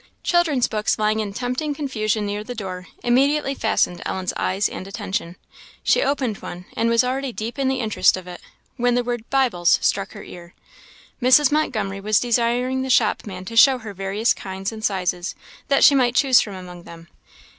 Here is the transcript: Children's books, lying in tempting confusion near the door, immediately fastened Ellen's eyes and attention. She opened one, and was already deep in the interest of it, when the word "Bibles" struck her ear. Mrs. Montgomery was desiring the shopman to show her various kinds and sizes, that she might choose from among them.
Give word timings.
Children's 0.23 0.67
books, 0.67 0.97
lying 0.97 1.19
in 1.19 1.31
tempting 1.31 1.75
confusion 1.75 2.25
near 2.25 2.43
the 2.43 2.55
door, 2.55 2.87
immediately 3.03 3.53
fastened 3.53 4.01
Ellen's 4.03 4.33
eyes 4.35 4.67
and 4.67 4.87
attention. 4.87 5.35
She 5.83 6.01
opened 6.01 6.37
one, 6.39 6.65
and 6.75 6.89
was 6.89 7.03
already 7.03 7.31
deep 7.31 7.59
in 7.59 7.67
the 7.67 7.79
interest 7.81 8.17
of 8.17 8.25
it, 8.25 8.41
when 8.77 8.95
the 8.95 9.03
word 9.03 9.29
"Bibles" 9.29 9.77
struck 9.79 10.13
her 10.13 10.23
ear. 10.23 10.55
Mrs. 11.21 11.51
Montgomery 11.51 12.01
was 12.01 12.19
desiring 12.19 12.81
the 12.81 12.89
shopman 12.89 13.45
to 13.45 13.55
show 13.55 13.77
her 13.77 13.93
various 13.93 14.33
kinds 14.33 14.71
and 14.71 14.83
sizes, 14.83 15.35
that 15.67 15.83
she 15.83 15.93
might 15.93 16.15
choose 16.15 16.41
from 16.41 16.55
among 16.55 16.81
them. 16.81 17.07